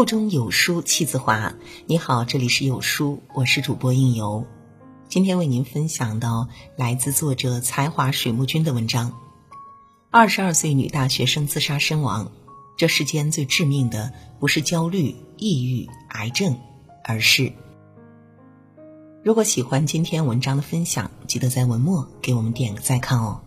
[0.00, 1.52] 腹中有书气自华。
[1.84, 4.46] 你好，这里是有书，我是主播应由。
[5.10, 9.12] 今天为您分享到来自作者才华水木君的文章：
[10.10, 12.32] 二十二岁女大学生自杀身亡。
[12.78, 16.58] 这世间最致命的不是焦虑、抑郁、癌症，
[17.04, 17.52] 而是……
[19.22, 23.38] 如果喜欢今天文章的分享，记得在文末给我们点个再看哦。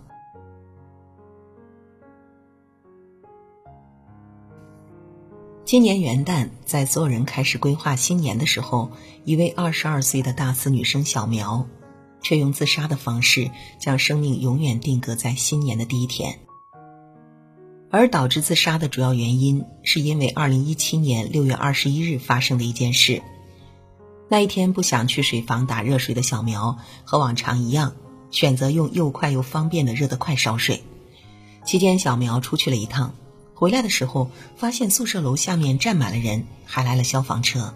[5.74, 8.92] 今年元旦，在所有人开始规划新年的时候，
[9.26, 11.68] 一位二十二岁的大四女生小苗，
[12.22, 13.50] 却用自杀的方式
[13.80, 16.38] 将生命永远定格在新年的第一天。
[17.90, 23.24] 而导致自杀的主要原因，是因为二零一七年六月二十一日发生的一件事。
[24.30, 27.96] 那一天不想去水房打热水的小苗，和往常一样，
[28.30, 30.84] 选择用又快又方便的热得快烧水。
[31.66, 33.16] 期间，小苗出去了一趟。
[33.56, 37.76] 回来的时候，发现宿舍楼下面站满了人，还来了消防车。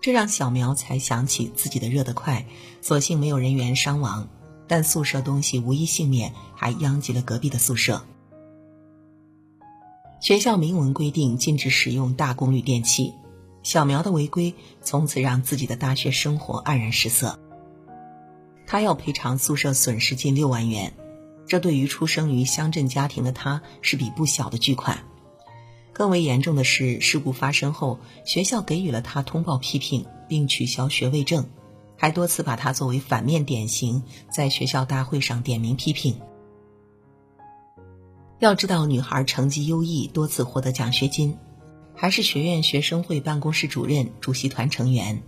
[0.00, 2.46] 这让小苗才想起自己的热得快，
[2.80, 4.28] 所幸没有人员伤亡，
[4.66, 8.04] 但宿舍东西无一幸免，还殃及了隔壁的宿舍。
[10.20, 13.14] 学校明文规定禁止使用大功率电器，
[13.62, 17.38] 小苗的违规从此让自己的大学生活黯然失色。
[18.66, 20.94] 他要赔偿宿舍损失近六万元。
[21.52, 25.04] 这对于出生于乡镇家庭的他是笔不小的巨款。
[25.92, 31.46] 更为严重的是，事故发生后，学校给予了他通报批评，并取消学位证，
[31.94, 36.18] 还多次把他作为反面典型，在学校大会上点名批评。
[38.38, 41.36] 要知道，女孩成绩优异，多次获得奖学金，
[41.94, 45.22] 还是学院学生会办公室主任、主席团成员，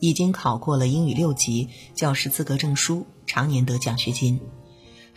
[0.00, 4.40] 已经考过了英语六级，教师资格证书，常年得奖学金。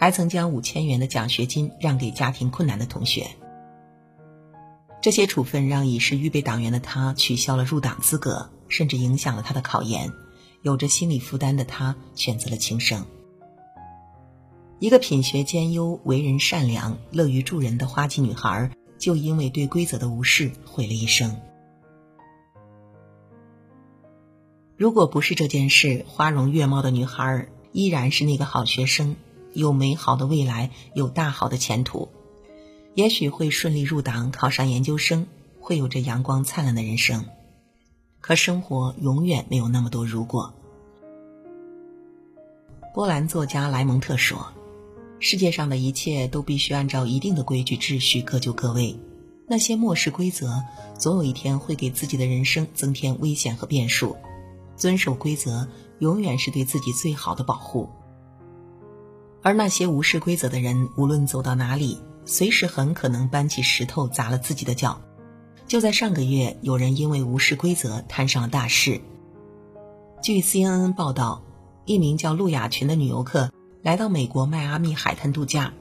[0.02, 3.28] 还曾将五千元的奖学金让给家庭困难的同学。
[5.00, 10.12] 这些处分让已是预备党员的他取消了入党资格，甚至影响了他的考研。
[10.64, 13.06] 有着心理负担的他选择了轻生。
[14.80, 21.40] 一个品学兼优、为人善良、乐于助人的花季女孩，就因为对规则的无视毁了一生。
[24.76, 29.16] 如果不是这件事，花容月貌的女孩依然是那个好学生。
[29.54, 32.10] 有美好的未来，有大好的前途，
[32.96, 35.28] 也许会顺利入党，考上研究生，
[35.60, 37.26] 会有着阳光灿烂的人生。
[38.20, 40.54] 可生活永远没有那么多如果。
[42.94, 44.54] 波兰作家莱蒙特说
[45.20, 48.96] ：“世界上的一切都必须按照一定的规矩秩序各就各位，
[49.48, 50.62] 那些漠视规则，
[50.98, 54.16] 总有一天会给自己的人生增添危险和变数。
[54.76, 55.68] 遵守规则，
[56.00, 57.90] 永远是对自己最好的保护。”
[59.44, 65.02] 而那些无视规则的人，无论走到哪里，随时很可能搬起石头砸了自己的脚。
[65.68, 69.02] 就在上个月，有人因为无视规则摊上了大事。
[70.22, 71.44] 据 CNN 报道，
[71.86, 75.74] 一名叫陆雅群的女游客来到美国迈阿密海滩度假。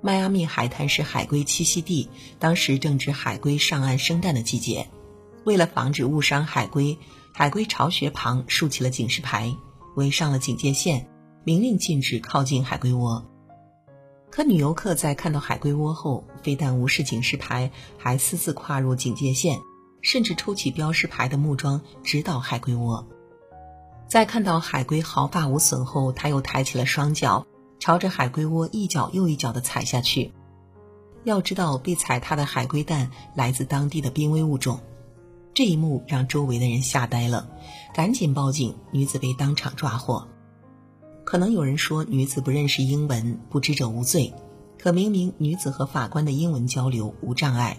[0.00, 2.08] 迈阿密海滩是海龟栖息地，
[2.38, 4.88] 当时正值海龟上岸生蛋的季节。
[5.44, 6.96] 为了防止误伤海龟，
[7.32, 9.52] 海龟巢穴旁竖起了警示牌，
[9.96, 11.08] 围上了警戒线。
[11.44, 13.26] 明令禁止靠近海龟窝，
[14.30, 19.58] 可女游客在看到海龟窝后，非但无视警示牌，还私自跨入警戒线，
[20.02, 23.04] 甚至抽起标识牌的木桩直捣海龟窝。
[24.06, 27.44] 在看到海龟毫发无损后，他又抬起了双脚，
[27.80, 30.32] 朝着海龟窝一脚又一脚地踩下去。
[31.24, 34.78] 要知道，被踩踏的海龟蛋来自当地的濒危物种，
[35.54, 37.50] 这一幕让周围的人吓呆了，
[37.92, 40.28] 赶紧报警，女子被当场抓获。
[41.24, 44.32] 可能有人说女子不认识英文，不知者无罪。
[44.78, 47.78] 可明明女子和法官的英文交流无障碍。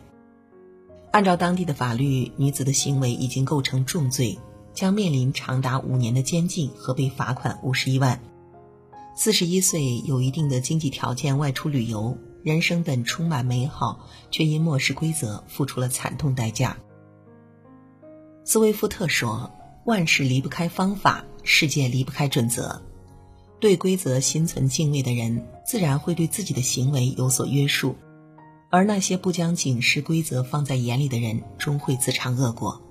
[1.11, 4.39] 按照当地的法律，女子的行为已经构成重罪，
[4.73, 8.21] 将面临长达五年的监禁和被罚款五十一万。
[9.15, 16.77] 四十一岁，有一定的经济条件，外出旅游，人生本充满美好，却因漠视规则付出了惨痛代价。
[18.45, 19.51] 斯威夫特说
[19.85, 22.81] ：“万事离不开方法，世界离不开准则。”
[23.63, 27.95] 对规则心存敬畏的人，自然会对自己的行为有所约束；
[28.69, 32.81] 而那些不将警示规则放在眼里的人，终会自尝恶果。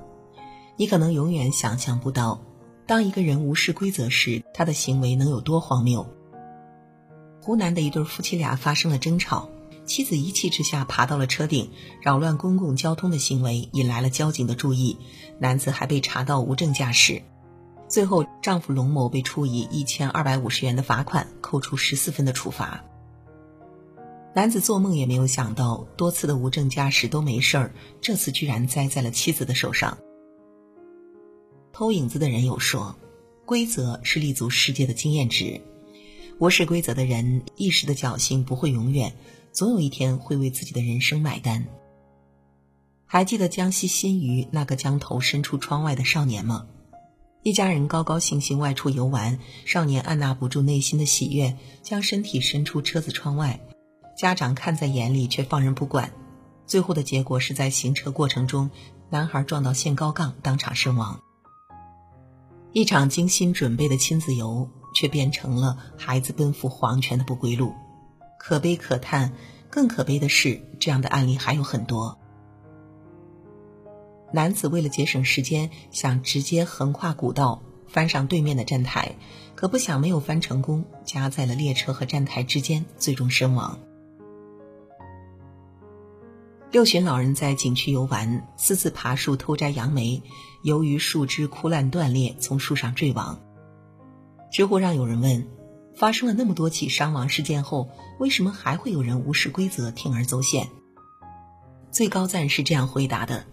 [0.79, 2.41] 你可能永远想象不到，
[2.87, 6.07] 当一个人无视规则时，他的行为能有多荒谬。
[7.43, 9.51] 湖南的一对夫妻俩发生了争吵，
[9.85, 11.69] 妻子一气之下爬到了车顶，
[12.01, 14.97] 扰乱公共交通的行为引来了交警的注意，
[15.39, 17.21] 男子还被查到无证驾驶。
[17.93, 22.83] 最后，丈夫龙某被处以一千二百五十元的罚款，扣除十四分的处罚。
[24.35, 29.99] 男子做梦也没有想到，多次的无证驾驶都没事儿，这次居然栽在了妻子的手上。
[31.71, 32.97] 偷影子的人有说，
[33.45, 35.61] 规则是立足世界的经验值，
[36.39, 39.15] 无视规则的人一时的侥幸不会永远，
[39.53, 41.67] 总有一天会为自己的人生买单。
[43.05, 46.67] 还记得江西新余那个将头伸出窗外的少年吗？
[47.45, 53.59] 一家人高高兴兴外出游玩，少年按捺不住内心的喜悦，将身体伸出车子窗外。
[54.17, 56.13] 家长看在眼里，却放任不管，
[56.67, 58.71] 最后的结果是在行车过程中，
[59.11, 61.21] 男孩撞到限高杠，当场身亡。
[62.73, 67.75] 一场精心准备的亲子游，却变成了孩子奔赴黄泉的不归路，
[68.39, 69.33] 可悲可叹。
[69.69, 72.19] 更可悲的是，这样的案例还有很多。
[74.33, 79.17] 男子为了节省时间，想直接横跨古道，翻上对面的站台，
[79.55, 83.79] 可不想没有翻成功，夹在了列车和站台之间，最终身亡。
[86.71, 90.23] 六旬老人在景区游玩，私自爬树偷摘杨梅，
[90.63, 93.39] 由于树枝枯烂断裂，从树上坠亡。
[94.51, 95.47] 知乎上有人问：
[95.95, 100.67] 发生了那么多起伤亡事件后，为什么还会有人无视规则铤而走险？
[101.91, 103.45] 最高赞是这样回答的：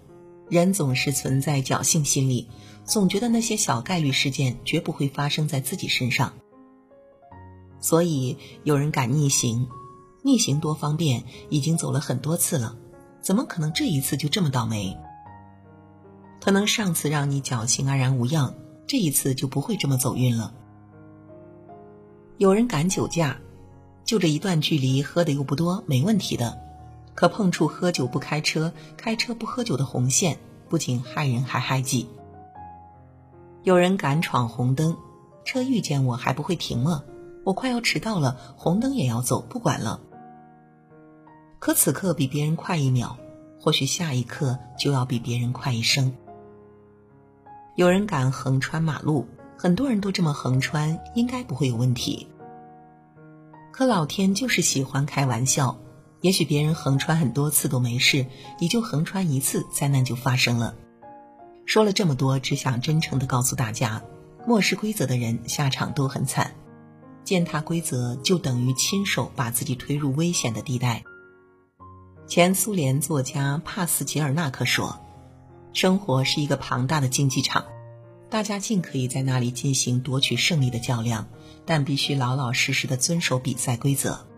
[0.50, 2.48] 人总是存在侥幸心理，
[2.84, 6.34] 总觉得那些小概率事件绝不会发生在自己身上，
[7.80, 9.68] 所以有人敢逆行，
[10.24, 12.75] 逆行多方便，已经走了很多次了。
[13.22, 14.98] 怎么可能这一次就这么倒霉？
[16.42, 18.56] 可能上次让你侥幸安然无恙，
[18.88, 20.54] 这一次就不会这么走运了。
[22.38, 23.38] 有人赶酒驾，
[24.04, 26.69] 就这一段距离喝的又不多，没问题的。
[27.19, 30.39] 可碰触喝酒不开车、开车不喝酒的红线，
[30.69, 32.07] 不仅害人还害己。
[33.63, 34.95] 有人敢闯红灯，
[35.44, 37.04] 车遇见我还不会停吗？
[37.44, 40.00] 我快要迟到了，红灯也要走，不管了。
[41.60, 43.18] 可此刻比别人快一秒，
[43.60, 46.13] 或许下一刻就要比别人快一生。
[47.75, 49.27] 有人敢横穿马路，
[49.57, 52.30] 很多人都这么横穿，应该不会有问题。
[53.74, 55.77] 可老天就是喜欢开玩笑，
[56.21, 58.25] 也许别人横穿很多次都没事，
[58.60, 60.75] 你就横穿一次，灾难就发生了。
[61.66, 64.04] 说了这么多，只想真诚的告诉大家，
[64.45, 66.56] 漠视规则的人下场都很惨，
[67.24, 71.04] 践踏规则就等于亲手把自己推入危险的地带。
[72.27, 75.00] 前苏联作家帕斯捷尔纳克说
[75.74, 77.66] ：“生活是一个庞大的竞技场，
[78.30, 81.27] 大家尽可以在那里进行夺取胜利的较量，
[81.66, 84.29] 但必须老老实实的遵守比赛规则。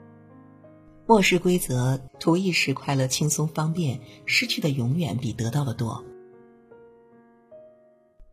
[1.12, 6.06] 漠视规则，图一时快乐、轻松、方便，失去的永远比得到的多。”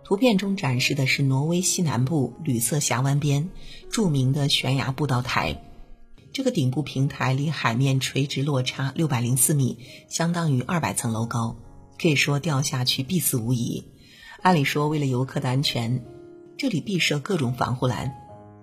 [0.06, 3.50] 图片中展示的是挪威西南部吕瑟峡湾边
[3.90, 5.60] 著名的悬崖步道台。
[6.32, 9.78] 这个顶部平台离海面垂直落差六百零四米，
[10.08, 11.56] 相当于二百层楼高，
[12.00, 13.86] 可以说掉下去必死无疑。
[14.40, 16.04] 按理说，为了游客的安全，
[16.56, 18.14] 这里必设各种防护栏。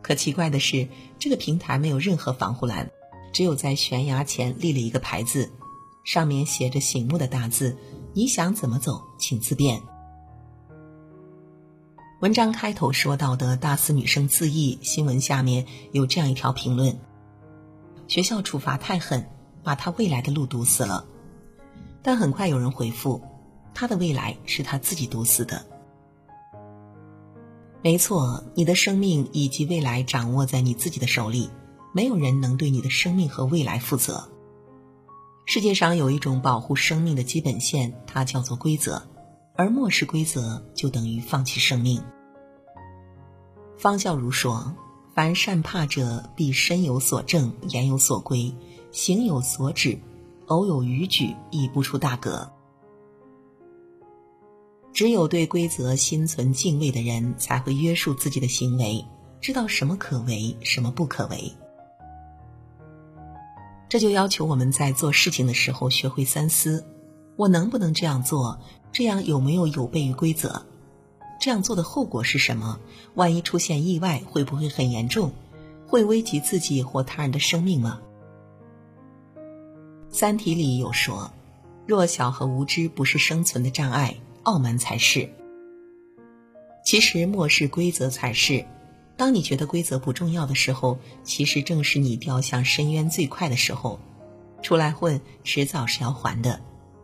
[0.02, 0.88] 可奇怪的是，
[1.20, 2.92] 这个平台没有任何防护栏，
[3.36, 5.52] 只有在悬崖前立了一个牌子，
[6.06, 7.76] 上面写着醒目的大字
[8.16, 9.82] ：“你想怎么走，请自便。”
[12.24, 16.98] 文章开头说到的大四女生自缢新闻下面有这样一条评论。
[18.08, 19.28] 学校处罚太狠，
[19.66, 21.06] 把她未来的路堵死了。
[22.02, 23.22] 但很快有人回复，
[23.74, 25.66] 他的未来是他自己堵死的。
[27.82, 31.50] 没错，你的生命以及未来掌握在你自己的手里，
[31.96, 34.30] 没有人能对你的生命和未来负责。
[35.46, 39.02] 世界上有一种保护生命的基本线，它叫做规则，
[39.56, 42.04] 而漠视规则就等于放弃生命。
[43.78, 44.76] 方孝孺说。
[45.14, 48.54] 凡善怕者，必身有所正，言有所规，
[48.92, 49.98] 行有所止，
[50.48, 52.52] 偶有逾矩，亦不出大格。
[54.92, 59.06] 只有对规则心存敬畏的人，才会约束自己的行为，
[59.40, 61.50] 知道什么可为，什么不可为。
[63.96, 66.86] 这就要求我们在做事情的时候学会三思：
[67.38, 68.60] 我能不能这样做？
[68.92, 70.64] 这样有没有有悖于规则？
[71.40, 72.78] 这样做的后果是什么？
[73.14, 75.32] 万一出现意外，会不会很严重？
[75.88, 78.02] 会危及自己或他人的生命吗？
[80.14, 81.32] 《三体》里有说
[81.88, 85.30] ：“弱小和无知不是生存的障碍，傲慢才是。”
[86.84, 88.66] 其实漠视规则才是。
[89.18, 94.00] 当你觉得规则不重要的时候，其实正是你掉向深渊最快的时候。
[94.62, 96.60] 出来混，迟早是要还的。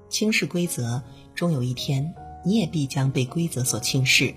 [0.09, 1.01] 轻视规则，
[1.35, 2.13] 终有一天。
[2.43, 4.33] 你也必将被规则所轻视，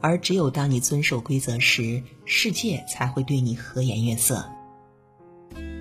[0.00, 4.44] 而只有当你遵守规则时，世界才会对你和颜悦色。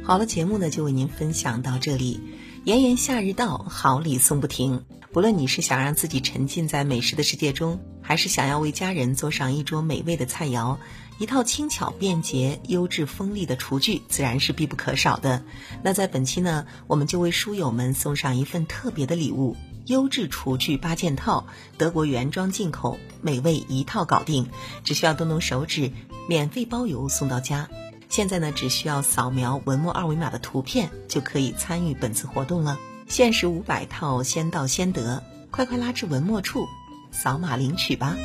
[0.04, 2.22] 好了，节目呢就为您分享到这里。
[2.66, 4.86] 炎炎夏日到，好礼送不停。
[5.12, 10.78] 不论你是想让自己沉浸在美食的世界中，还是想要为家人做上一桌美味的菜肴，
[11.18, 15.44] 一套轻巧便捷、优质锋利的厨具自然是必不可少的。
[15.82, 19.56] 那在本期呢，我们就为书友们送上一份特别的礼物——
[19.88, 21.46] 优质厨具八件套，
[21.78, 24.48] 德国原装进口，美味一套搞定，
[24.84, 25.92] 只需要动动手指，
[26.28, 27.70] 免费包邮送到家。
[28.10, 32.78] 现在呢，只需要扫描文末二维码的图片，就可以参与本次活动了。
[33.08, 36.68] 限时五百套，先到先得，快快拉至文末处，
[37.14, 38.18] 扫码领取吧。